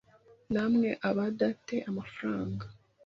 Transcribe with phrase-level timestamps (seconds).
[0.53, 2.65] Namwe abada te amafaranga